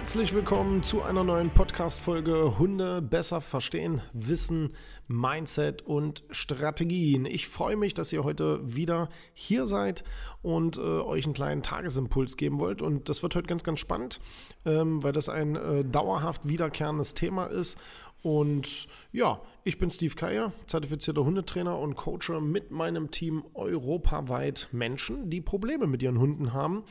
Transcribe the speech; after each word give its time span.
Herzlich 0.00 0.32
willkommen 0.32 0.82
zu 0.82 1.02
einer 1.02 1.22
neuen 1.22 1.50
Podcast-Folge 1.50 2.58
Hunde 2.58 3.02
besser 3.02 3.42
verstehen, 3.42 4.00
Wissen, 4.14 4.74
Mindset 5.08 5.82
und 5.82 6.24
Strategien. 6.30 7.26
Ich 7.26 7.46
freue 7.46 7.76
mich, 7.76 7.92
dass 7.92 8.10
ihr 8.10 8.24
heute 8.24 8.60
wieder 8.64 9.10
hier 9.34 9.66
seid 9.66 10.02
und 10.40 10.78
äh, 10.78 10.80
euch 10.80 11.26
einen 11.26 11.34
kleinen 11.34 11.62
Tagesimpuls 11.62 12.38
geben 12.38 12.58
wollt. 12.58 12.80
Und 12.80 13.10
das 13.10 13.22
wird 13.22 13.36
heute 13.36 13.46
ganz, 13.46 13.62
ganz 13.62 13.78
spannend, 13.78 14.20
ähm, 14.64 15.02
weil 15.02 15.12
das 15.12 15.28
ein 15.28 15.54
äh, 15.54 15.84
dauerhaft 15.84 16.48
wiederkehrendes 16.48 17.12
Thema 17.12 17.44
ist. 17.44 17.78
Und 18.22 18.88
ja, 19.12 19.42
ich 19.64 19.78
bin 19.78 19.90
Steve 19.90 20.14
Keier, 20.14 20.54
zertifizierter 20.66 21.24
Hundetrainer 21.24 21.78
und 21.78 21.94
Coacher 21.94 22.40
mit 22.40 22.70
meinem 22.70 23.10
Team 23.10 23.44
europaweit 23.52 24.70
Menschen, 24.72 25.28
die 25.28 25.42
Probleme 25.42 25.86
mit 25.86 26.02
ihren 26.02 26.18
Hunden 26.18 26.54
haben. 26.54 26.84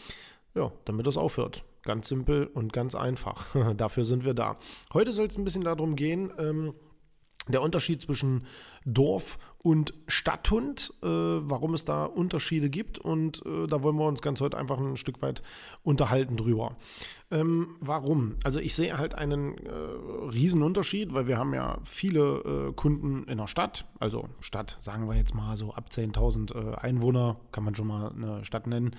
Ja, 0.53 0.71
damit 0.85 1.07
das 1.07 1.17
aufhört. 1.17 1.63
Ganz 1.83 2.07
simpel 2.07 2.47
und 2.47 2.73
ganz 2.73 2.95
einfach. 2.95 3.45
Dafür 3.75 4.05
sind 4.05 4.25
wir 4.25 4.33
da. 4.33 4.57
Heute 4.93 5.13
soll 5.13 5.27
es 5.27 5.37
ein 5.37 5.43
bisschen 5.43 5.63
darum 5.63 5.95
gehen, 5.95 6.33
ähm, 6.37 6.73
der 7.49 7.61
Unterschied 7.61 8.01
zwischen 8.01 8.45
Dorf- 8.85 9.39
und 9.57 9.93
Stadthund, 10.07 10.93
äh, 11.03 11.07
warum 11.07 11.73
es 11.73 11.83
da 11.83 12.05
Unterschiede 12.05 12.69
gibt 12.69 12.97
und 12.97 13.45
äh, 13.45 13.67
da 13.67 13.83
wollen 13.83 13.97
wir 13.97 14.07
uns 14.07 14.21
ganz 14.21 14.39
heute 14.39 14.57
einfach 14.57 14.79
ein 14.79 14.95
Stück 14.95 15.21
weit 15.21 15.41
unterhalten 15.83 16.37
drüber. 16.37 16.77
Ähm, 17.29 17.75
warum? 17.81 18.37
Also 18.43 18.59
ich 18.59 18.73
sehe 18.73 18.97
halt 18.97 19.15
einen 19.15 19.57
äh, 19.57 19.71
riesen 20.33 20.63
Unterschied, 20.63 21.13
weil 21.13 21.27
wir 21.27 21.37
haben 21.37 21.53
ja 21.53 21.79
viele 21.83 22.69
äh, 22.69 22.73
Kunden 22.73 23.25
in 23.25 23.37
der 23.37 23.47
Stadt, 23.47 23.85
also 23.99 24.29
Stadt, 24.39 24.77
sagen 24.79 25.07
wir 25.09 25.15
jetzt 25.15 25.35
mal 25.35 25.57
so 25.57 25.73
ab 25.73 25.89
10.000 25.91 26.55
äh, 26.55 26.75
Einwohner, 26.77 27.37
kann 27.51 27.65
man 27.65 27.75
schon 27.75 27.87
mal 27.87 28.11
eine 28.11 28.45
Stadt 28.45 28.65
nennen. 28.65 28.95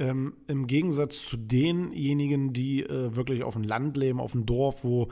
Ähm, 0.00 0.32
Im 0.46 0.66
Gegensatz 0.66 1.26
zu 1.26 1.36
denjenigen, 1.36 2.54
die 2.54 2.82
äh, 2.82 3.14
wirklich 3.14 3.44
auf 3.44 3.52
dem 3.52 3.64
Land 3.64 3.98
leben, 3.98 4.18
auf 4.18 4.32
dem 4.32 4.46
Dorf, 4.46 4.82
wo 4.82 5.08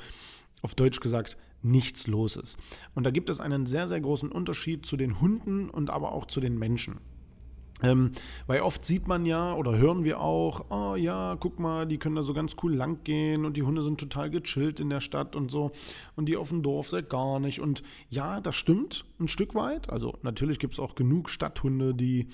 auf 0.63 0.75
Deutsch 0.75 1.01
gesagt 1.01 1.37
nichts 1.63 2.07
los 2.07 2.37
ist. 2.37 2.57
Und 2.95 3.05
da 3.05 3.11
gibt 3.11 3.29
es 3.29 3.39
einen 3.39 3.67
sehr, 3.67 3.87
sehr 3.87 4.01
großen 4.01 4.33
Unterschied 4.33 4.87
zu 4.87 4.97
den 4.97 5.21
Hunden 5.21 5.69
und 5.69 5.91
aber 5.91 6.13
auch 6.13 6.25
zu 6.25 6.41
den 6.41 6.59
Menschen. 6.59 7.01
Ähm, 7.83 8.13
weil 8.47 8.61
oft 8.61 8.85
sieht 8.85 9.07
man 9.07 9.25
ja 9.27 9.55
oder 9.55 9.77
hören 9.77 10.05
wir 10.05 10.21
auch, 10.21 10.67
oh 10.71 10.97
ja, 10.97 11.37
guck 11.39 11.59
mal, 11.59 11.87
die 11.87 11.99
können 11.99 12.17
da 12.17 12.23
so 12.23 12.35
ganz 12.35 12.57
cool 12.63 12.75
lang 12.75 13.05
gehen 13.05 13.45
und 13.45 13.57
die 13.57 13.63
Hunde 13.63 13.83
sind 13.83 14.01
total 14.01 14.31
gechillt 14.31 14.81
in 14.81 14.91
der 14.91 15.01
Stadt 15.01 15.37
und 15.37 15.51
so 15.51 15.73
und 16.17 16.27
die 16.27 16.37
auf 16.37 16.49
dem 16.49 16.63
Dorf 16.63 16.89
seid 16.89 17.09
gar 17.09 17.41
nicht. 17.41 17.61
Und 17.61 17.83
ja, 18.09 18.41
das 18.41 18.57
stimmt 18.57 19.05
ein 19.21 19.29
Stück 19.29 19.55
weit. 19.55 19.91
Also 19.91 20.19
natürlich 20.23 20.59
gibt 20.59 20.75
es 20.75 20.81
auch 20.81 20.95
genug 20.95 21.31
Stadthunde, 21.31 21.95
die 21.95 22.29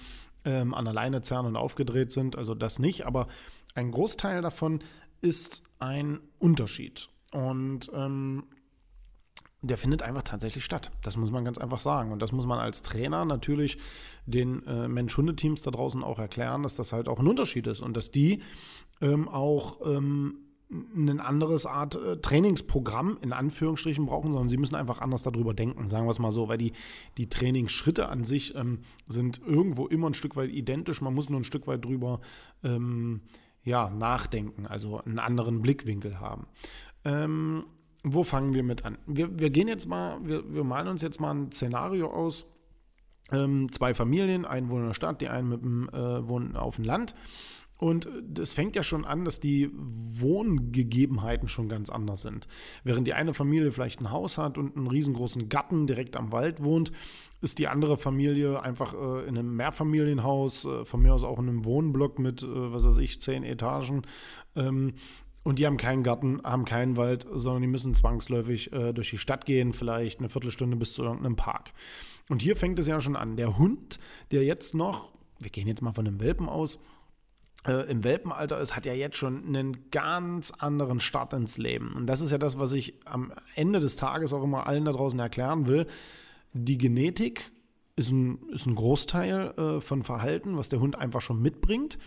ähm, 0.45 0.75
an 0.75 0.85
der 0.85 0.95
Leine 0.95 1.23
zerren 1.23 1.47
und 1.47 1.57
aufgedreht 1.57 2.13
sind, 2.13 2.37
also 2.37 2.55
das 2.55 2.79
nicht, 2.79 3.07
aber 3.07 3.27
ein 3.75 3.91
Großteil 3.91 4.43
davon 4.43 4.81
ist 5.21 5.63
ein 5.79 6.21
Unterschied. 6.39 7.09
Und 7.33 7.91
ähm, 7.95 8.45
der 9.65 9.79
findet 9.79 10.03
einfach 10.03 10.23
tatsächlich 10.23 10.65
statt. 10.65 10.91
Das 11.03 11.17
muss 11.17 11.31
man 11.31 11.45
ganz 11.45 11.59
einfach 11.59 11.81
sagen. 11.81 12.13
Und 12.13 12.21
das 12.21 12.33
muss 12.33 12.47
man 12.47 12.59
als 12.59 12.83
Trainer 12.83 13.25
natürlich 13.25 13.79
den 14.27 14.67
äh, 14.67 14.89
Mensch-Hunde-Teams 14.89 15.63
da 15.63 15.71
draußen 15.71 16.03
auch 16.03 16.19
erklären, 16.19 16.63
dass 16.63 16.77
das 16.77 16.93
halt 16.93 17.09
auch 17.09 17.19
ein 17.19 17.27
Unterschied 17.27 17.67
ist 17.67 17.81
und 17.81 17.97
dass 17.97 18.11
die 18.11 18.43
ähm, 19.01 19.29
auch 19.29 19.81
ähm, 19.87 20.39
ein 20.71 21.21
anderes 21.21 21.67
Art 21.67 21.95
äh, 21.95 22.17
Trainingsprogramm 22.17 23.19
in 23.21 23.33
Anführungsstrichen 23.33 24.07
brauchen, 24.07 24.33
sondern 24.33 24.49
sie 24.49 24.57
müssen 24.57 24.75
einfach 24.75 25.01
anders 25.01 25.23
darüber 25.23 25.55
denken, 25.55 25.89
sagen 25.89 26.07
wir 26.07 26.11
es 26.11 26.19
mal 26.19 26.33
so, 26.33 26.49
weil 26.49 26.59
die, 26.59 26.73
die 27.17 27.29
Trainingsschritte 27.29 28.09
an 28.09 28.25
sich 28.25 28.55
ähm, 28.55 28.81
sind 29.07 29.41
irgendwo 29.45 29.87
immer 29.87 30.09
ein 30.09 30.15
Stück 30.15 30.37
weit 30.37 30.51
identisch, 30.51 31.01
man 31.01 31.15
muss 31.15 31.29
nur 31.29 31.41
ein 31.41 31.45
Stück 31.45 31.67
weit 31.67 31.85
drüber 31.85 32.21
ähm, 32.63 33.23
ja, 33.63 33.89
nachdenken, 33.91 34.67
also 34.67 34.99
einen 34.99 35.19
anderen 35.19 35.63
Blickwinkel 35.63 36.21
haben. 36.21 36.47
Ähm, 37.05 37.65
wo 38.05 38.23
fangen 38.23 38.55
wir 38.55 38.63
mit 38.63 38.85
an? 38.85 38.99
Wir, 39.07 39.39
wir 39.39 39.51
gehen 39.51 39.67
jetzt 39.67 39.89
mal, 39.89 40.19
wir, 40.23 40.45
wir 40.53 40.63
malen 40.63 40.89
uns 40.89 41.03
jetzt 41.03 41.21
mal 41.21 41.33
ein 41.35 41.51
Szenario 41.51 42.11
aus. 42.11 42.47
Ähm, 43.33 43.73
zwei 43.73 43.95
Familien, 43.95 44.45
ein 44.45 44.69
wohnen 44.69 44.83
in 44.83 44.89
der 44.89 44.95
Stadt, 44.95 45.23
die 45.23 45.29
einen 45.29 45.49
mit 45.49 45.63
dem 45.63 45.89
äh, 45.89 46.29
wohnen 46.29 46.55
auf 46.55 46.77
dem 46.77 46.85
Land. 46.85 47.15
Und 47.77 48.09
es 48.39 48.55
fängt 48.55 48.77
ja 48.77 48.83
schon 48.83 49.05
an, 49.05 49.25
dass 49.25 49.41
die 49.41 49.71
Wohngegebenheiten 49.75 51.49
schon 51.49 51.69
ganz 51.69 51.91
anders 51.91 52.23
sind. 52.23 52.47
Während 52.85 53.07
die 53.07 53.15
eine 53.15 53.35
Familie 53.35 53.73
vielleicht 53.73 54.01
ein 54.01 54.13
Haus 54.13 54.39
hat 54.39 54.59
und 54.59 54.77
einen 54.77 54.87
riesengroßen 54.87 55.49
Gatten 55.49 55.87
direkt 55.87 56.17
am 56.17 56.31
Wald 56.31 56.63
wohnt, 56.63 56.93
ist 57.41 57.59
die 57.59 57.69
andere 57.69 57.97
Familie 57.97 58.63
einfach 58.63 58.95
äh, 58.95 59.29
in 59.29 59.37
einem 59.37 59.57
Mehrfamilienhaus, 59.57 60.65
äh, 60.65 60.85
von 60.85 61.03
mir 61.03 61.15
aus 61.15 61.25
auch 61.25 61.39
in 61.39 61.49
einem 61.49 61.65
Wohnblock 61.65 62.19
mit, 62.19 62.43
äh, 62.43 62.47
was 62.73 62.85
weiß 62.85 62.99
ich, 62.99 63.21
zehn 63.21 63.43
Etagen. 63.43 64.03
Ähm, 64.57 64.95
und 65.45 65.59
die 65.59 65.67
haben 65.67 65.77
keinen 65.77 66.03
Garten, 66.03 66.41
haben 66.43 66.65
keinen 66.65 66.97
Wald, 66.97 67.27
sondern 67.33 67.63
die 67.63 67.69
müssen 67.69 67.95
zwangsläufig 67.95 68.73
äh, 68.73 68.93
durch 68.93 69.11
die 69.11 69.19
Stadt 69.19 69.47
gehen, 69.47 69.73
vielleicht 69.73 70.19
eine 70.19 70.29
Viertelstunde 70.29 70.77
bis 70.77 70.95
zu 70.95 71.05
irgendeinem 71.05 71.37
Park. 71.37 71.71
Und 72.29 72.43
hier 72.43 72.57
fängt 72.57 72.79
es 72.79 72.87
ja 72.87 73.01
schon 73.01 73.15
an. 73.15 73.37
Der 73.37 73.59
Hund, 73.59 73.99
der 74.33 74.43
jetzt 74.43 74.75
noch, 74.75 75.13
wir 75.39 75.51
gehen 75.51 75.69
jetzt 75.69 75.83
mal 75.83 75.93
von 75.93 76.07
einem 76.07 76.21
Welpen 76.21 76.49
aus, 76.49 76.79
äh, 77.67 77.91
im 77.91 78.05
Welpenalter 78.05 78.59
ist, 78.59 78.75
hat 78.75 78.87
ja 78.87 78.95
jetzt 78.95 79.17
schon 79.17 79.47
einen 79.47 79.91
ganz 79.91 80.51
anderen 80.51 80.99
Start 80.99 81.35
ins 81.35 81.59
Leben. 81.59 81.93
Und 81.95 82.07
das 82.07 82.23
ist 82.23 82.31
ja 82.31 82.39
das, 82.39 82.59
was 82.59 82.73
ich 82.73 82.95
am 83.05 83.33
Ende 83.55 83.81
des 83.81 83.97
Tages 83.97 84.33
auch 84.33 84.43
immer 84.43 84.67
allen 84.67 84.87
da 84.87 84.93
draußen 84.93 85.21
erklären 85.21 85.67
will. 85.67 85.87
Die 86.55 86.79
Genetik 86.79 87.53
ist 87.97 88.11
ein, 88.11 88.39
ist 88.49 88.67
ein 88.67 88.75
Großteil 88.75 89.55
äh, 89.59 89.81
von 89.81 90.03
Verhalten, 90.03 90.57
was 90.57 90.71
der 90.71 90.81
Hund 90.81 90.99
einfach 90.99 91.21
schon 91.21 91.41
mitbringt. 91.41 91.99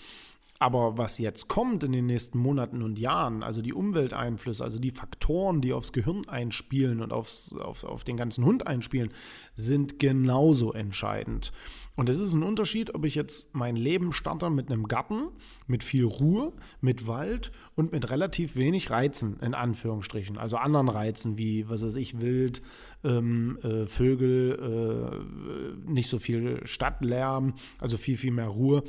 Aber 0.60 0.98
was 0.98 1.20
jetzt 1.20 1.48
kommt 1.48 1.84
in 1.84 1.92
den 1.92 2.08
nächsten 2.08 2.40
Monaten 2.40 2.82
und 2.82 2.98
Jahren, 2.98 3.44
also 3.44 3.62
die 3.62 3.74
Umwelteinflüsse, 3.74 4.64
also 4.64 4.80
die 4.80 4.92
Faktoren, 4.92 5.62
die 5.62 5.74
aufs 5.74 5.94
Gehirn 5.94 6.28
einspielen 6.28 7.02
und 7.02 7.14
aufs, 7.14 7.54
auf, 7.54 7.84
auf 7.84 8.04
den 8.04 8.18
ganzen 8.18 8.44
Hund 8.44 8.66
einspielen, 8.66 9.12
sind 9.56 10.00
genauso 10.00 10.74
entscheidend. 10.74 11.52
Und 11.96 12.10
es 12.10 12.20
ist 12.20 12.34
ein 12.34 12.44
Unterschied, 12.44 12.94
ob 12.94 13.06
ich 13.06 13.16
jetzt 13.16 13.56
mein 13.56 13.76
Leben 13.76 14.12
starte 14.12 14.52
mit 14.52 14.72
einem 14.72 14.88
Garten, 14.88 15.30
mit 15.66 15.84
viel 15.84 16.06
Ruhe, 16.06 16.54
mit 16.80 17.08
Wald 17.08 17.52
und 17.76 17.92
mit 17.92 18.12
relativ 18.12 18.56
wenig 18.56 18.92
Reizen, 18.92 19.40
in 19.40 19.56
Anführungsstrichen. 19.56 20.38
Also 20.38 20.58
anderen 20.58 20.90
Reizen 20.90 21.40
wie, 21.40 21.68
was 21.70 21.84
weiß 21.84 21.96
ich, 21.96 22.22
Wild, 22.22 22.62
ähm, 23.04 23.58
äh, 23.64 23.88
Vögel, 23.88 25.18
äh, 25.88 25.92
nicht 25.92 26.10
so 26.10 26.20
viel 26.20 26.62
Stadtlärm, 26.66 27.56
also 27.80 27.98
viel, 27.98 28.18
viel 28.18 28.32
mehr 28.32 28.50
Ruhe 28.50 28.84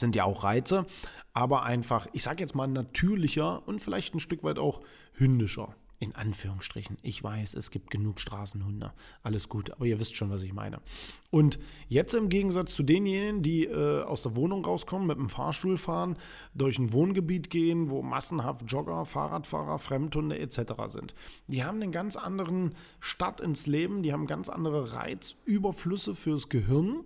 sind 0.00 0.16
ja 0.16 0.24
auch 0.24 0.44
Reize, 0.44 0.86
aber 1.32 1.64
einfach, 1.64 2.06
ich 2.12 2.22
sage 2.22 2.42
jetzt 2.42 2.54
mal 2.54 2.66
natürlicher 2.66 3.66
und 3.66 3.80
vielleicht 3.80 4.14
ein 4.14 4.20
Stück 4.20 4.42
weit 4.42 4.58
auch 4.58 4.82
hündischer. 5.12 5.74
In 5.98 6.14
Anführungsstrichen. 6.14 6.98
Ich 7.00 7.24
weiß, 7.24 7.54
es 7.54 7.70
gibt 7.70 7.90
genug 7.90 8.20
Straßenhunde. 8.20 8.92
Alles 9.22 9.48
gut, 9.48 9.70
aber 9.70 9.86
ihr 9.86 9.98
wisst 9.98 10.14
schon, 10.14 10.28
was 10.28 10.42
ich 10.42 10.52
meine. 10.52 10.82
Und 11.30 11.58
jetzt 11.88 12.12
im 12.12 12.28
Gegensatz 12.28 12.74
zu 12.74 12.82
denjenigen, 12.82 13.42
die 13.42 13.64
äh, 13.64 14.02
aus 14.02 14.22
der 14.22 14.36
Wohnung 14.36 14.62
rauskommen, 14.62 15.06
mit 15.06 15.16
dem 15.16 15.30
Fahrstuhl 15.30 15.78
fahren, 15.78 16.18
durch 16.52 16.78
ein 16.78 16.92
Wohngebiet 16.92 17.48
gehen, 17.48 17.88
wo 17.88 18.02
massenhaft 18.02 18.70
Jogger, 18.70 19.06
Fahrradfahrer, 19.06 19.78
Fremdhunde 19.78 20.38
etc. 20.38 20.74
sind. 20.88 21.14
Die 21.46 21.64
haben 21.64 21.80
einen 21.80 21.92
ganz 21.92 22.16
anderen 22.16 22.74
Start 23.00 23.40
ins 23.40 23.66
Leben, 23.66 24.02
die 24.02 24.12
haben 24.12 24.26
ganz 24.26 24.50
andere 24.50 24.94
Reizüberflüsse 24.94 26.14
fürs 26.14 26.50
Gehirn 26.50 27.04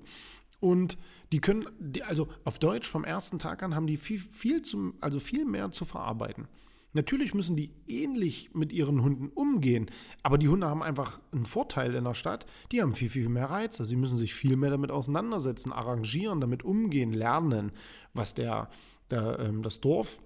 und 0.60 0.98
die 1.32 1.40
können, 1.40 1.66
also 2.06 2.28
auf 2.44 2.58
Deutsch 2.58 2.88
vom 2.88 3.04
ersten 3.04 3.38
Tag 3.38 3.62
an 3.62 3.74
haben 3.74 3.86
die 3.86 3.96
viel, 3.96 4.18
viel 4.18 4.62
zum, 4.62 4.94
also 5.00 5.18
viel 5.18 5.44
mehr 5.44 5.72
zu 5.72 5.84
verarbeiten. 5.84 6.48
Natürlich 6.92 7.34
müssen 7.34 7.54
die 7.54 7.70
ähnlich 7.86 8.50
mit 8.52 8.72
ihren 8.72 9.02
Hunden 9.02 9.28
umgehen, 9.28 9.90
aber 10.24 10.38
die 10.38 10.48
Hunde 10.48 10.66
haben 10.66 10.82
einfach 10.82 11.20
einen 11.32 11.46
Vorteil 11.46 11.94
in 11.94 12.02
der 12.02 12.14
Stadt. 12.14 12.46
Die 12.72 12.82
haben 12.82 12.94
viel, 12.94 13.08
viel 13.08 13.28
mehr 13.28 13.48
Reize. 13.48 13.84
Sie 13.84 13.94
müssen 13.94 14.16
sich 14.16 14.34
viel 14.34 14.56
mehr 14.56 14.70
damit 14.70 14.90
auseinandersetzen, 14.90 15.72
arrangieren, 15.72 16.40
damit 16.40 16.64
umgehen, 16.64 17.12
lernen, 17.12 17.70
was 18.12 18.34
der, 18.34 18.68
der 19.10 19.38
ähm, 19.38 19.62
das 19.62 19.80
Dorf 19.80 20.20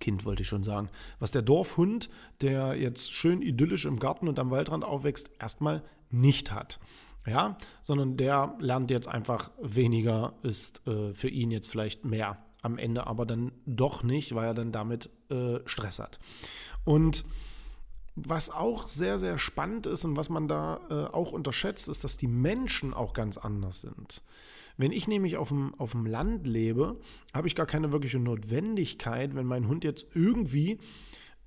Kind 0.00 0.24
wollte 0.24 0.42
ich 0.42 0.48
schon 0.48 0.62
sagen, 0.62 0.90
was 1.18 1.30
der 1.30 1.42
Dorfhund, 1.42 2.08
der 2.40 2.76
jetzt 2.76 3.12
schön 3.12 3.42
idyllisch 3.42 3.84
im 3.84 3.98
Garten 3.98 4.28
und 4.28 4.38
am 4.38 4.50
Waldrand 4.50 4.84
aufwächst, 4.84 5.30
erstmal 5.40 5.82
nicht 6.10 6.52
hat. 6.52 6.78
Ja, 7.28 7.58
sondern 7.82 8.16
der 8.16 8.56
lernt 8.58 8.90
jetzt 8.90 9.08
einfach 9.08 9.50
weniger, 9.60 10.34
ist 10.42 10.86
äh, 10.86 11.12
für 11.12 11.28
ihn 11.28 11.50
jetzt 11.50 11.68
vielleicht 11.70 12.04
mehr 12.04 12.38
am 12.62 12.78
Ende, 12.78 13.06
aber 13.06 13.26
dann 13.26 13.52
doch 13.66 14.02
nicht, 14.02 14.34
weil 14.34 14.46
er 14.46 14.54
dann 14.54 14.72
damit 14.72 15.10
äh, 15.30 15.58
Stress 15.66 15.98
hat. 15.98 16.18
Und 16.84 17.24
was 18.26 18.50
auch 18.50 18.88
sehr, 18.88 19.18
sehr 19.18 19.38
spannend 19.38 19.86
ist 19.86 20.04
und 20.04 20.16
was 20.16 20.28
man 20.28 20.48
da 20.48 20.80
äh, 20.90 21.14
auch 21.14 21.32
unterschätzt, 21.32 21.88
ist, 21.88 22.02
dass 22.02 22.16
die 22.16 22.26
Menschen 22.26 22.94
auch 22.94 23.12
ganz 23.12 23.38
anders 23.38 23.80
sind. 23.82 24.22
Wenn 24.76 24.92
ich 24.92 25.08
nämlich 25.08 25.36
auf 25.36 25.48
dem, 25.48 25.74
auf 25.78 25.92
dem 25.92 26.06
Land 26.06 26.46
lebe, 26.46 26.98
habe 27.34 27.46
ich 27.46 27.54
gar 27.54 27.66
keine 27.66 27.92
wirkliche 27.92 28.18
Notwendigkeit, 28.18 29.34
wenn 29.34 29.46
mein 29.46 29.68
Hund 29.68 29.84
jetzt 29.84 30.06
irgendwie 30.14 30.78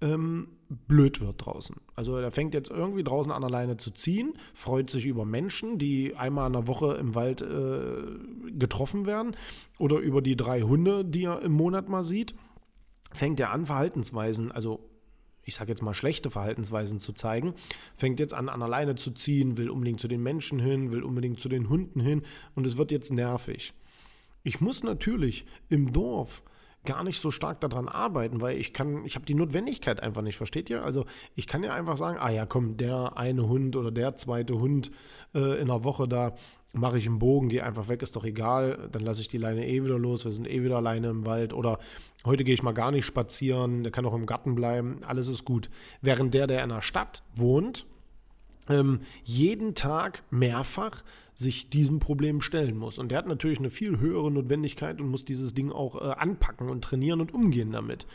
ähm, 0.01 0.47
blöd 0.87 1.21
wird 1.21 1.45
draußen. 1.45 1.75
Also 1.95 2.15
er 2.15 2.31
fängt 2.31 2.53
jetzt 2.53 2.71
irgendwie 2.71 3.03
draußen 3.03 3.31
an 3.31 3.43
alleine 3.43 3.77
zu 3.77 3.91
ziehen, 3.91 4.33
freut 4.53 4.89
sich 4.89 5.05
über 5.05 5.25
Menschen, 5.25 5.77
die 5.77 6.15
einmal 6.15 6.47
in 6.47 6.53
der 6.53 6.67
Woche 6.67 6.93
im 6.95 7.15
Wald 7.15 7.41
äh, 7.41 8.03
getroffen 8.51 9.05
werden 9.05 9.35
oder 9.79 9.97
über 9.97 10.21
die 10.21 10.37
drei 10.37 10.61
Hunde, 10.61 11.05
die 11.05 11.25
er 11.25 11.41
im 11.41 11.53
Monat 11.53 11.89
mal 11.89 12.03
sieht, 12.03 12.35
fängt 13.13 13.39
er 13.39 13.51
an, 13.51 13.65
Verhaltensweisen, 13.65 14.51
also 14.51 14.87
ich 15.43 15.55
sage 15.55 15.71
jetzt 15.71 15.81
mal 15.81 15.93
schlechte 15.93 16.29
Verhaltensweisen 16.29 16.99
zu 16.99 17.13
zeigen, 17.13 17.55
fängt 17.95 18.19
jetzt 18.19 18.33
an, 18.33 18.47
an 18.47 18.61
alleine 18.61 18.95
zu 18.95 19.11
ziehen, 19.11 19.57
will 19.57 19.69
unbedingt 19.69 19.99
zu 19.99 20.07
den 20.07 20.21
Menschen 20.21 20.59
hin, 20.59 20.91
will 20.91 21.03
unbedingt 21.03 21.39
zu 21.39 21.49
den 21.49 21.67
Hunden 21.67 21.99
hin 21.99 22.21
und 22.55 22.65
es 22.65 22.77
wird 22.77 22.91
jetzt 22.91 23.11
nervig. 23.11 23.73
Ich 24.43 24.61
muss 24.61 24.83
natürlich 24.83 25.45
im 25.69 25.93
Dorf 25.93 26.43
gar 26.85 27.03
nicht 27.03 27.19
so 27.19 27.31
stark 27.31 27.59
daran 27.61 27.87
arbeiten, 27.87 28.41
weil 28.41 28.57
ich 28.57 28.73
kann, 28.73 29.05
ich 29.05 29.15
habe 29.15 29.25
die 29.25 29.35
Notwendigkeit 29.35 30.01
einfach 30.01 30.21
nicht, 30.21 30.37
versteht 30.37 30.69
ihr? 30.69 30.83
Also 30.83 31.05
ich 31.35 31.47
kann 31.47 31.63
ja 31.63 31.73
einfach 31.73 31.97
sagen, 31.97 32.17
ah 32.19 32.29
ja, 32.29 32.45
komm, 32.45 32.77
der 32.77 33.17
eine 33.17 33.47
Hund 33.47 33.75
oder 33.75 33.91
der 33.91 34.15
zweite 34.15 34.59
Hund 34.59 34.91
äh, 35.35 35.61
in 35.61 35.67
der 35.67 35.83
Woche 35.83 36.07
da, 36.07 36.33
mache 36.73 36.97
ich 36.97 37.05
einen 37.05 37.19
Bogen, 37.19 37.49
gehe 37.49 37.63
einfach 37.63 37.89
weg, 37.89 38.01
ist 38.01 38.15
doch 38.15 38.23
egal, 38.23 38.89
dann 38.91 39.03
lasse 39.03 39.21
ich 39.21 39.27
die 39.27 39.37
Leine 39.37 39.67
eh 39.67 39.83
wieder 39.83 39.99
los, 39.99 40.25
wir 40.25 40.31
sind 40.31 40.49
eh 40.49 40.63
wieder 40.63 40.77
alleine 40.77 41.09
im 41.09 41.25
Wald 41.25 41.53
oder 41.53 41.79
heute 42.25 42.43
gehe 42.43 42.53
ich 42.53 42.63
mal 42.63 42.71
gar 42.71 42.91
nicht 42.91 43.05
spazieren, 43.05 43.83
der 43.83 43.91
kann 43.91 44.05
auch 44.05 44.13
im 44.13 44.25
Garten 44.25 44.55
bleiben, 44.55 45.01
alles 45.05 45.27
ist 45.27 45.43
gut. 45.45 45.69
Während 46.01 46.33
der, 46.33 46.47
der 46.47 46.63
in 46.63 46.69
der 46.69 46.81
Stadt 46.81 47.23
wohnt, 47.35 47.85
jeden 49.23 49.75
Tag 49.75 50.23
mehrfach 50.29 51.03
sich 51.33 51.69
diesem 51.69 51.99
Problem 51.99 52.41
stellen 52.41 52.77
muss. 52.77 52.99
Und 52.99 53.09
der 53.09 53.17
hat 53.17 53.27
natürlich 53.27 53.59
eine 53.59 53.69
viel 53.69 53.99
höhere 53.99 54.31
Notwendigkeit 54.31 55.01
und 55.01 55.09
muss 55.09 55.25
dieses 55.25 55.53
Ding 55.53 55.71
auch 55.71 55.95
äh, 55.95 56.13
anpacken 56.13 56.69
und 56.69 56.83
trainieren 56.83 57.21
und 57.21 57.33
umgehen 57.33 57.71
damit 57.71 58.05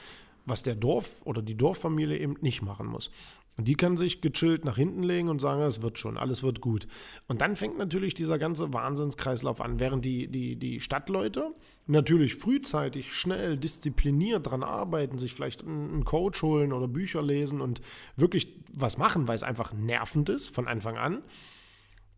was 0.46 0.62
der 0.62 0.76
Dorf 0.76 1.22
oder 1.24 1.42
die 1.42 1.56
Dorffamilie 1.56 2.16
eben 2.16 2.36
nicht 2.40 2.62
machen 2.62 2.86
muss. 2.86 3.10
Und 3.56 3.68
die 3.68 3.74
kann 3.74 3.96
sich 3.96 4.20
gechillt 4.20 4.64
nach 4.64 4.76
hinten 4.76 5.02
legen 5.02 5.28
und 5.28 5.40
sagen, 5.40 5.62
es 5.62 5.80
wird 5.80 5.98
schon, 5.98 6.18
alles 6.18 6.42
wird 6.42 6.60
gut. 6.60 6.86
Und 7.26 7.40
dann 7.40 7.56
fängt 7.56 7.78
natürlich 7.78 8.14
dieser 8.14 8.38
ganze 8.38 8.72
Wahnsinnskreislauf 8.72 9.60
an, 9.60 9.80
während 9.80 10.04
die, 10.04 10.28
die, 10.28 10.56
die 10.56 10.80
Stadtleute 10.80 11.54
natürlich 11.86 12.34
frühzeitig, 12.34 13.14
schnell, 13.14 13.56
diszipliniert 13.56 14.46
dran 14.46 14.62
arbeiten, 14.62 15.18
sich 15.18 15.32
vielleicht 15.32 15.64
einen 15.64 16.04
Coach 16.04 16.42
holen 16.42 16.72
oder 16.72 16.88
Bücher 16.88 17.22
lesen 17.22 17.60
und 17.60 17.80
wirklich 18.16 18.54
was 18.74 18.98
machen, 18.98 19.26
weil 19.26 19.36
es 19.36 19.42
einfach 19.42 19.72
nervend 19.72 20.28
ist 20.28 20.48
von 20.48 20.68
Anfang 20.68 20.98
an 20.98 21.22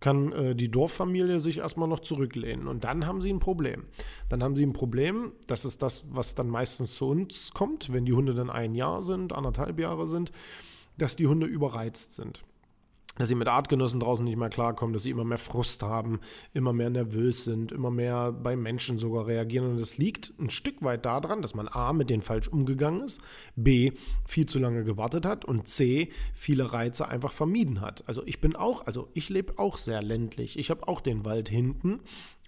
kann 0.00 0.32
äh, 0.32 0.55
die 0.55 0.70
Dorffamilie 0.70 1.40
sich 1.40 1.58
erstmal 1.58 1.88
noch 1.88 2.00
zurücklehnen. 2.00 2.69
Und 2.69 2.85
dann 2.85 3.06
haben 3.06 3.20
sie 3.20 3.32
ein 3.32 3.40
Problem. 3.40 3.85
Dann 4.29 4.43
haben 4.43 4.55
sie 4.56 4.64
ein 4.64 4.73
Problem, 4.73 5.32
das 5.46 5.64
ist 5.64 5.82
das, 5.82 6.05
was 6.11 6.35
dann 6.35 6.49
meistens 6.49 6.94
zu 6.94 7.08
uns 7.08 7.52
kommt, 7.52 7.93
wenn 7.93 8.05
die 8.05 8.12
Hunde 8.12 8.35
dann 8.35 8.50
ein 8.50 8.75
Jahr 8.75 9.02
sind, 9.02 9.32
anderthalb 9.32 9.79
Jahre 9.81 10.08
sind, 10.08 10.31
dass 10.99 11.17
die 11.17 11.27
Hunde 11.27 11.47
überreizt 11.47 12.15
sind 12.15 12.45
dass 13.19 13.29
sie 13.29 13.35
mit 13.35 13.49
Artgenossen 13.49 14.00
draußen 14.00 14.25
nicht 14.25 14.39
mehr 14.39 14.49
klarkommen, 14.49 14.93
dass 14.93 15.03
sie 15.03 15.11
immer 15.11 15.25
mehr 15.25 15.39
Frust 15.39 15.83
haben, 15.83 16.21
immer 16.53 16.73
mehr 16.73 16.89
nervös 16.89 17.45
sind, 17.45 17.73
immer 17.73 17.91
mehr 17.91 18.33
bei 18.33 18.56
Menschen 18.56 18.97
sogar 18.97 19.27
reagieren. 19.27 19.71
Und 19.71 19.81
das 19.81 19.99
liegt 19.99 20.33
ein 20.39 20.50
Stück 20.50 20.83
weit 20.83 21.05
daran, 21.05 21.43
dass 21.43 21.55
man 21.55 21.69
A, 21.69 21.93
mit 21.93 22.11
denen 22.11 22.23
falsch 22.23 22.49
umgegangen 22.49 23.03
ist, 23.03 23.21
B, 23.56 23.93
viel 24.25 24.47
zu 24.47 24.59
lange 24.59 24.85
gewartet 24.85 25.27
hat 25.27 25.45
und 25.45 25.67
C, 25.67 26.11
viele 26.33 26.73
Reize 26.73 27.09
einfach 27.09 27.33
vermieden 27.33 27.81
hat. 27.81 28.05
Also 28.06 28.23
ich 28.25 28.41
bin 28.41 28.55
auch, 28.55 28.87
also 28.87 29.09
ich 29.15 29.29
lebe 29.29 29.59
auch 29.59 29.77
sehr 29.77 30.00
ländlich. 30.00 30.59
Ich 30.59 30.71
habe 30.71 30.87
auch 30.87 31.00
den 31.00 31.25
Wald 31.25 31.49
hinten 31.49 32.00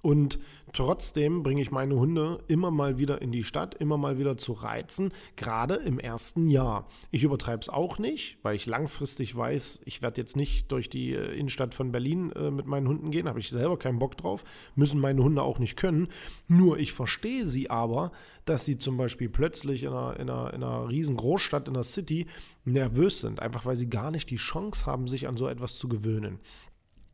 und 0.03 0.39
trotzdem 0.73 1.43
bringe 1.43 1.61
ich 1.61 1.71
meine 1.71 1.97
Hunde 1.97 2.43
immer 2.49 2.71
mal 2.71 2.99
wieder 2.99 3.21
in 3.21 3.33
die 3.33 3.45
Stadt, 3.45 3.75
immer 3.75 3.97
mal 3.97 4.19
wieder 4.19 4.39
zu 4.39 4.53
reizen, 4.53 5.13
gerade 5.37 5.75
im 5.75 5.99
ersten 5.99 6.49
Jahr. 6.49 6.87
Ich 7.11 7.25
übertreibe 7.25 7.61
es 7.61 7.69
auch 7.69 7.99
nicht, 7.99 8.39
weil 8.43 8.55
ich 8.55 8.67
langfristig 8.67 9.37
weiß, 9.37 9.81
ich 9.85 10.01
werde 10.01 10.21
jetzt 10.21 10.37
nicht 10.37 10.71
durch 10.73 10.89
die 10.89 11.13
äh, 11.13 11.37
Innenstadt 11.37 11.75
von 11.75 11.93
Berlin 11.93 12.33
äh, 12.33 12.51
mit 12.51 12.67
meinen 12.67 12.89
Hunden 12.89 13.11
gehen, 13.11 13.29
habe 13.29 13.41
ich 13.41 13.51
selber 13.51 13.79
keinen 13.79 13.99
Bock 13.99 14.17
drauf, 14.17 14.45
müssen 14.75 15.01
meine 15.01 15.23
Hunde 15.23 15.43
auch 15.43 15.59
nicht 15.59 15.77
können. 15.77 16.09
Nur 16.49 16.79
ich 16.79 16.93
verstehe 16.93 17.47
sie 17.47 17.71
aber, 17.71 18.13
dass 18.45 18.65
sie 18.65 18.79
zum 18.79 18.97
Beispiel 18.97 19.29
plötzlich 19.29 19.83
in 19.83 19.91
einer, 19.91 20.19
in 20.19 20.31
einer, 20.31 20.55
in 20.55 20.63
einer 20.63 20.89
riesen 20.89 21.17
Großstadt, 21.17 21.69
in 21.69 21.75
einer 21.75 21.85
City 21.85 22.27
nervös 22.65 23.21
sind, 23.21 23.41
einfach 23.41 23.67
weil 23.67 23.77
sie 23.77 23.91
gar 23.91 24.11
nicht 24.11 24.31
die 24.31 24.37
Chance 24.37 24.87
haben, 24.87 25.09
sich 25.09 25.29
an 25.29 25.37
so 25.37 25.49
etwas 25.49 25.77
zu 25.77 25.89
gewöhnen. 25.89 26.41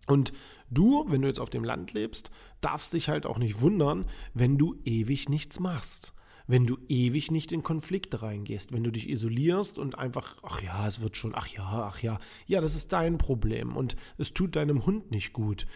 Und 0.06 0.32
du, 0.70 1.04
wenn 1.08 1.22
du 1.22 1.28
jetzt 1.28 1.40
auf 1.40 1.50
dem 1.50 1.64
Land 1.64 1.92
lebst, 1.92 2.30
darfst 2.60 2.92
dich 2.92 3.08
halt 3.08 3.26
auch 3.26 3.38
nicht 3.38 3.60
wundern, 3.60 4.06
wenn 4.34 4.58
du 4.58 4.76
ewig 4.84 5.28
nichts 5.28 5.60
machst. 5.60 6.12
Wenn 6.48 6.64
du 6.64 6.78
ewig 6.88 7.32
nicht 7.32 7.50
in 7.50 7.64
Konflikte 7.64 8.22
reingehst, 8.22 8.72
wenn 8.72 8.84
du 8.84 8.92
dich 8.92 9.08
isolierst 9.08 9.80
und 9.80 9.98
einfach, 9.98 10.36
ach 10.44 10.62
ja, 10.62 10.86
es 10.86 11.00
wird 11.00 11.16
schon, 11.16 11.32
ach 11.34 11.48
ja, 11.48 11.88
ach 11.90 12.00
ja, 12.02 12.20
ja, 12.46 12.60
das 12.60 12.76
ist 12.76 12.92
dein 12.92 13.18
Problem 13.18 13.76
und 13.76 13.96
es 14.16 14.32
tut 14.32 14.54
deinem 14.54 14.86
Hund 14.86 15.10
nicht 15.10 15.32
gut. 15.32 15.66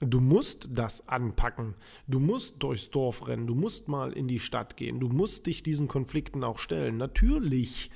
Du 0.00 0.20
musst 0.20 0.68
das 0.72 1.08
anpacken. 1.08 1.74
Du 2.08 2.20
musst 2.20 2.62
durchs 2.62 2.90
Dorf 2.90 3.28
rennen. 3.28 3.46
Du 3.46 3.54
musst 3.54 3.88
mal 3.88 4.12
in 4.12 4.26
die 4.26 4.40
Stadt 4.40 4.76
gehen. 4.76 4.98
Du 4.98 5.08
musst 5.08 5.46
dich 5.46 5.62
diesen 5.62 5.88
Konflikten 5.88 6.42
auch 6.42 6.58
stellen. 6.58 6.96
Natürlich 6.96 7.90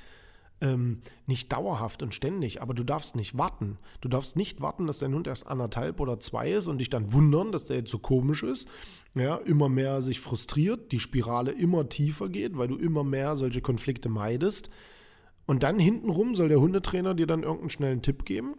ähm, 0.61 1.01
nicht 1.25 1.51
dauerhaft 1.51 2.03
und 2.03 2.13
ständig, 2.13 2.61
aber 2.61 2.73
du 2.73 2.83
darfst 2.83 3.15
nicht 3.15 3.37
warten. 3.37 3.77
Du 4.01 4.09
darfst 4.09 4.35
nicht 4.35 4.61
warten, 4.61 4.87
dass 4.87 4.99
dein 4.99 5.13
Hund 5.13 5.27
erst 5.27 5.47
anderthalb 5.47 5.99
oder 5.99 6.19
zwei 6.19 6.51
ist 6.51 6.67
und 6.67 6.79
dich 6.79 6.89
dann 6.89 7.13
wundern, 7.13 7.51
dass 7.51 7.65
der 7.65 7.77
jetzt 7.77 7.91
so 7.91 7.99
komisch 7.99 8.43
ist. 8.43 8.67
Ja, 9.15 9.35
immer 9.37 9.69
mehr 9.69 10.01
sich 10.01 10.19
frustriert, 10.19 10.91
die 10.91 10.99
Spirale 10.99 11.51
immer 11.51 11.89
tiefer 11.89 12.29
geht, 12.29 12.57
weil 12.57 12.67
du 12.67 12.77
immer 12.77 13.03
mehr 13.03 13.35
solche 13.37 13.61
Konflikte 13.61 14.09
meidest. 14.09 14.69
Und 15.45 15.63
dann 15.63 15.79
hintenrum 15.79 16.35
soll 16.35 16.49
der 16.49 16.61
Hundetrainer 16.61 17.15
dir 17.15 17.25
dann 17.25 17.41
irgendeinen 17.41 17.71
schnellen 17.71 18.01
Tipp 18.03 18.23
geben, 18.23 18.53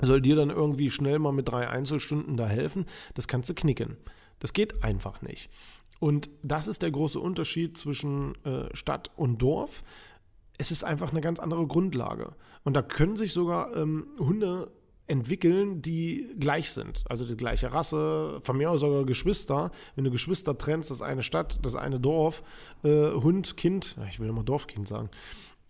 soll 0.00 0.22
dir 0.22 0.36
dann 0.36 0.50
irgendwie 0.50 0.90
schnell 0.90 1.18
mal 1.18 1.32
mit 1.32 1.48
drei 1.48 1.68
Einzelstunden 1.68 2.36
da 2.36 2.46
helfen. 2.46 2.86
Das 3.14 3.28
kannst 3.28 3.50
du 3.50 3.54
knicken. 3.54 3.96
Das 4.38 4.52
geht 4.52 4.82
einfach 4.82 5.22
nicht. 5.22 5.50
Und 5.98 6.28
das 6.42 6.68
ist 6.68 6.82
der 6.82 6.90
große 6.90 7.18
Unterschied 7.18 7.78
zwischen 7.78 8.34
äh, 8.44 8.74
Stadt 8.74 9.10
und 9.16 9.40
Dorf 9.40 9.82
es 10.58 10.70
ist 10.70 10.84
einfach 10.84 11.10
eine 11.10 11.20
ganz 11.20 11.38
andere 11.38 11.66
Grundlage. 11.66 12.34
Und 12.64 12.74
da 12.76 12.82
können 12.82 13.16
sich 13.16 13.32
sogar 13.32 13.74
ähm, 13.76 14.06
Hunde 14.18 14.70
entwickeln, 15.06 15.82
die 15.82 16.34
gleich 16.38 16.72
sind. 16.72 17.04
Also 17.08 17.24
die 17.24 17.36
gleiche 17.36 17.72
Rasse, 17.72 18.40
von 18.42 18.56
mir 18.56 18.70
aus 18.70 18.80
sogar 18.80 19.04
Geschwister. 19.04 19.70
Wenn 19.94 20.04
du 20.04 20.10
Geschwister 20.10 20.58
trennst, 20.58 20.90
das 20.90 21.02
eine 21.02 21.22
Stadt, 21.22 21.58
das 21.62 21.76
eine 21.76 22.00
Dorf, 22.00 22.42
äh, 22.82 23.12
Hund, 23.12 23.56
Kind, 23.56 23.96
ich 24.08 24.18
will 24.18 24.28
immer 24.28 24.42
Dorfkind 24.42 24.88
sagen, 24.88 25.10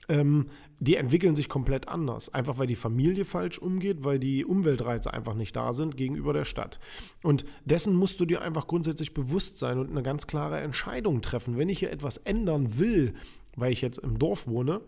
ähm, 0.08 0.46
die 0.78 0.96
entwickeln 0.96 1.36
sich 1.36 1.48
komplett 1.48 1.88
anders. 1.88 2.32
Einfach 2.32 2.58
weil 2.58 2.66
die 2.66 2.76
Familie 2.76 3.24
falsch 3.24 3.58
umgeht, 3.58 4.04
weil 4.04 4.18
die 4.18 4.44
Umweltreize 4.44 5.12
einfach 5.12 5.34
nicht 5.34 5.56
da 5.56 5.72
sind 5.72 5.96
gegenüber 5.96 6.32
der 6.32 6.44
Stadt. 6.44 6.78
Und 7.22 7.44
dessen 7.64 7.94
musst 7.94 8.20
du 8.20 8.24
dir 8.24 8.42
einfach 8.42 8.66
grundsätzlich 8.66 9.14
bewusst 9.14 9.58
sein 9.58 9.78
und 9.78 9.90
eine 9.90 10.02
ganz 10.02 10.26
klare 10.26 10.60
Entscheidung 10.60 11.22
treffen. 11.22 11.58
Wenn 11.58 11.68
ich 11.68 11.80
hier 11.80 11.90
etwas 11.90 12.18
ändern 12.18 12.78
will, 12.78 13.14
weil 13.56 13.72
ich 13.72 13.80
jetzt 13.80 13.98
im 13.98 14.18
Dorf 14.18 14.46
wohne, 14.46 14.80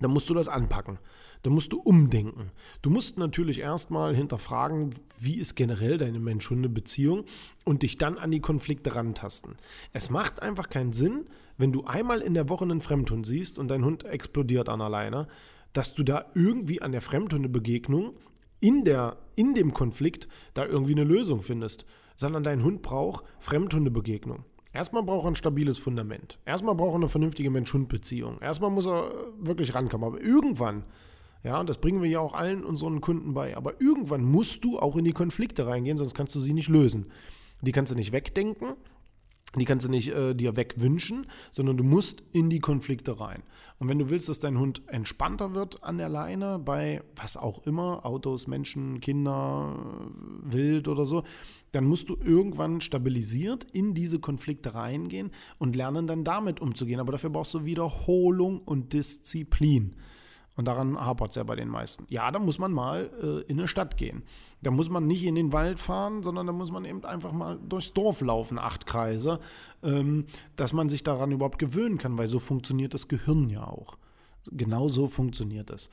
dann 0.00 0.12
musst 0.12 0.30
du 0.30 0.34
das 0.34 0.48
anpacken. 0.48 0.98
Dann 1.42 1.52
musst 1.52 1.72
du 1.72 1.80
umdenken. 1.80 2.52
Du 2.82 2.90
musst 2.90 3.18
natürlich 3.18 3.60
erstmal 3.60 4.14
hinterfragen, 4.14 4.94
wie 5.18 5.38
ist 5.38 5.54
generell 5.54 5.98
deine 5.98 6.20
Mensch-Hunde-Beziehung 6.20 7.24
und 7.64 7.82
dich 7.82 7.98
dann 7.98 8.18
an 8.18 8.30
die 8.30 8.40
Konflikte 8.40 8.94
rantasten. 8.94 9.56
Es 9.92 10.10
macht 10.10 10.42
einfach 10.42 10.68
keinen 10.68 10.92
Sinn, 10.92 11.26
wenn 11.58 11.72
du 11.72 11.84
einmal 11.84 12.20
in 12.20 12.34
der 12.34 12.48
Woche 12.48 12.64
einen 12.64 12.80
Fremdhund 12.80 13.26
siehst 13.26 13.58
und 13.58 13.68
dein 13.68 13.84
Hund 13.84 14.04
explodiert 14.04 14.68
an 14.68 14.80
alleine, 14.80 15.28
dass 15.72 15.94
du 15.94 16.02
da 16.02 16.26
irgendwie 16.34 16.82
an 16.82 16.92
der 16.92 17.02
Fremdhundebegegnung 17.02 18.14
in, 18.60 18.84
der, 18.84 19.18
in 19.36 19.54
dem 19.54 19.72
Konflikt 19.72 20.28
da 20.54 20.66
irgendwie 20.66 20.92
eine 20.92 21.04
Lösung 21.04 21.40
findest, 21.40 21.86
sondern 22.16 22.42
dein 22.42 22.62
Hund 22.62 22.82
braucht 22.82 23.24
Fremdhundebegegnung. 23.38 24.44
Erstmal 24.72 25.02
braucht 25.02 25.24
er 25.24 25.32
ein 25.32 25.36
stabiles 25.36 25.78
Fundament. 25.78 26.38
Erstmal 26.44 26.76
braucht 26.76 26.92
er 26.92 26.96
eine 26.96 27.08
vernünftige 27.08 27.50
Mensch-Hund-Beziehung. 27.50 28.40
Erstmal 28.40 28.70
muss 28.70 28.86
er 28.86 29.12
wirklich 29.38 29.74
rankommen. 29.74 30.06
Aber 30.06 30.20
irgendwann, 30.20 30.84
ja, 31.42 31.58
und 31.58 31.68
das 31.68 31.78
bringen 31.78 32.02
wir 32.02 32.08
ja 32.08 32.20
auch 32.20 32.34
allen 32.34 32.64
unseren 32.64 33.00
Kunden 33.00 33.34
bei, 33.34 33.56
aber 33.56 33.80
irgendwann 33.80 34.22
musst 34.22 34.62
du 34.64 34.78
auch 34.78 34.96
in 34.96 35.04
die 35.04 35.12
Konflikte 35.12 35.66
reingehen, 35.66 35.98
sonst 35.98 36.14
kannst 36.14 36.34
du 36.34 36.40
sie 36.40 36.52
nicht 36.52 36.68
lösen. 36.68 37.10
Die 37.62 37.72
kannst 37.72 37.90
du 37.90 37.96
nicht 37.96 38.12
wegdenken. 38.12 38.74
die 39.56 39.64
kannst 39.64 39.84
du 39.84 39.90
nicht 39.90 40.08
äh, 40.10 40.34
dir 40.34 40.56
wegwünschen, 40.56 41.26
sondern 41.50 41.76
du 41.76 41.82
musst 41.82 42.22
in 42.32 42.50
die 42.50 42.60
Konflikte 42.60 43.18
rein. 43.18 43.42
Und 43.80 43.88
wenn 43.88 43.98
du 43.98 44.08
willst, 44.08 44.28
dass 44.28 44.38
dein 44.38 44.58
Hund 44.58 44.82
entspannter 44.86 45.56
wird 45.56 45.82
an 45.82 45.98
der 45.98 46.08
Leine, 46.08 46.60
bei 46.60 47.02
was 47.16 47.36
auch 47.36 47.66
immer, 47.66 48.06
Autos, 48.06 48.46
Menschen, 48.46 49.00
Kinder, 49.00 49.74
Wild 50.42 50.86
oder 50.86 51.04
so, 51.04 51.24
dann 51.72 51.84
musst 51.84 52.08
du 52.08 52.16
irgendwann 52.16 52.80
stabilisiert 52.80 53.64
in 53.72 53.94
diese 53.94 54.18
Konflikte 54.18 54.74
reingehen 54.74 55.30
und 55.58 55.76
lernen 55.76 56.06
dann 56.06 56.24
damit 56.24 56.60
umzugehen. 56.60 57.00
Aber 57.00 57.12
dafür 57.12 57.30
brauchst 57.30 57.54
du 57.54 57.64
Wiederholung 57.64 58.60
und 58.60 58.92
Disziplin. 58.92 59.96
Und 60.56 60.68
daran 60.68 61.00
hapert 61.00 61.30
es 61.30 61.36
ja 61.36 61.42
bei 61.42 61.56
den 61.56 61.68
meisten. 61.68 62.04
Ja, 62.10 62.30
da 62.30 62.38
muss 62.38 62.58
man 62.58 62.72
mal 62.72 63.10
äh, 63.22 63.50
in 63.50 63.58
eine 63.58 63.68
Stadt 63.68 63.96
gehen. 63.96 64.24
Da 64.62 64.70
muss 64.70 64.90
man 64.90 65.06
nicht 65.06 65.24
in 65.24 65.34
den 65.34 65.52
Wald 65.52 65.78
fahren, 65.78 66.22
sondern 66.22 66.46
da 66.46 66.52
muss 66.52 66.70
man 66.70 66.84
eben 66.84 67.04
einfach 67.04 67.32
mal 67.32 67.58
durchs 67.66 67.94
Dorf 67.94 68.20
laufen, 68.20 68.58
acht 68.58 68.84
Kreise, 68.84 69.40
ähm, 69.82 70.26
dass 70.56 70.72
man 70.72 70.88
sich 70.88 71.02
daran 71.02 71.30
überhaupt 71.30 71.58
gewöhnen 71.58 71.98
kann, 71.98 72.18
weil 72.18 72.28
so 72.28 72.38
funktioniert 72.38 72.92
das 72.92 73.08
Gehirn 73.08 73.48
ja 73.48 73.66
auch. 73.66 73.96
Genau 74.50 74.88
so 74.88 75.06
funktioniert 75.06 75.70
es. 75.70 75.90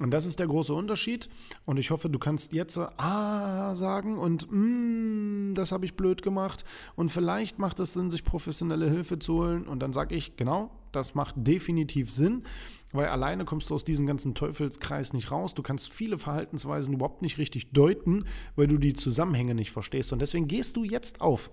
Und 0.00 0.12
das 0.12 0.24
ist 0.24 0.38
der 0.38 0.46
große 0.46 0.72
Unterschied. 0.72 1.28
Und 1.66 1.78
ich 1.78 1.90
hoffe, 1.90 2.08
du 2.08 2.18
kannst 2.18 2.54
jetzt 2.54 2.78
ah 2.78 3.74
sagen 3.74 4.16
und 4.16 4.48
mm, 4.50 5.54
das 5.54 5.72
habe 5.72 5.84
ich 5.84 5.94
blöd 5.94 6.22
gemacht. 6.22 6.64
Und 6.96 7.10
vielleicht 7.10 7.58
macht 7.58 7.78
es 7.80 7.92
Sinn, 7.92 8.10
sich 8.10 8.24
professionelle 8.24 8.88
Hilfe 8.88 9.18
zu 9.18 9.34
holen. 9.34 9.68
Und 9.68 9.80
dann 9.80 9.92
sage 9.92 10.14
ich, 10.14 10.36
genau, 10.36 10.70
das 10.92 11.14
macht 11.14 11.34
definitiv 11.36 12.10
Sinn, 12.10 12.44
weil 12.92 13.08
alleine 13.08 13.44
kommst 13.44 13.68
du 13.68 13.74
aus 13.74 13.84
diesem 13.84 14.06
ganzen 14.06 14.34
Teufelskreis 14.34 15.12
nicht 15.12 15.30
raus. 15.30 15.54
Du 15.54 15.62
kannst 15.62 15.92
viele 15.92 16.18
Verhaltensweisen 16.18 16.94
überhaupt 16.94 17.20
nicht 17.20 17.36
richtig 17.36 17.72
deuten, 17.72 18.24
weil 18.56 18.68
du 18.68 18.78
die 18.78 18.94
Zusammenhänge 18.94 19.54
nicht 19.54 19.70
verstehst. 19.70 20.14
Und 20.14 20.22
deswegen 20.22 20.48
gehst 20.48 20.76
du 20.78 20.84
jetzt 20.84 21.20
auf 21.20 21.50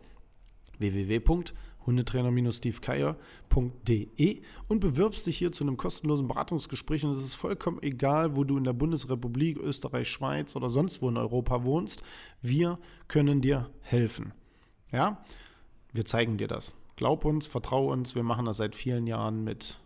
www 0.79 1.19
hundetrainer-stevekeier.de 1.87 4.41
und 4.67 4.79
bewirbst 4.79 5.25
dich 5.25 5.37
hier 5.37 5.51
zu 5.51 5.63
einem 5.63 5.77
kostenlosen 5.77 6.27
Beratungsgespräch. 6.27 7.03
Und 7.03 7.11
es 7.11 7.23
ist 7.23 7.33
vollkommen 7.33 7.81
egal, 7.81 8.35
wo 8.35 8.43
du 8.43 8.57
in 8.57 8.63
der 8.63 8.73
Bundesrepublik, 8.73 9.57
Österreich, 9.57 10.09
Schweiz 10.09 10.55
oder 10.55 10.69
sonst 10.69 11.01
wo 11.01 11.09
in 11.09 11.17
Europa 11.17 11.65
wohnst. 11.65 12.03
Wir 12.41 12.77
können 13.07 13.41
dir 13.41 13.71
helfen. 13.81 14.33
Ja, 14.91 15.23
wir 15.93 16.05
zeigen 16.05 16.37
dir 16.37 16.47
das. 16.47 16.75
Glaub 16.95 17.25
uns, 17.25 17.47
vertrau 17.47 17.91
uns. 17.91 18.13
Wir 18.13 18.23
machen 18.23 18.45
das 18.45 18.57
seit 18.57 18.75
vielen 18.75 19.07
Jahren 19.07 19.43
mit 19.43 19.79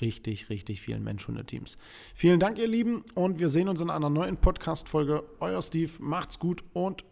richtig, 0.00 0.50
richtig 0.50 0.80
vielen 0.80 1.04
Mensch-Hunde-Teams. 1.04 1.78
Vielen 2.14 2.40
Dank, 2.40 2.58
ihr 2.58 2.68
Lieben, 2.68 3.04
und 3.14 3.40
wir 3.40 3.48
sehen 3.48 3.68
uns 3.68 3.80
in 3.80 3.90
einer 3.90 4.10
neuen 4.10 4.36
Podcast-Folge. 4.36 5.24
Euer 5.40 5.62
Steve, 5.62 5.92
macht's 6.00 6.38
gut 6.38 6.64
und 6.72 7.04